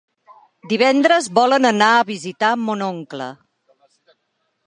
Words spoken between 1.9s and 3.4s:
a visitar mon oncle.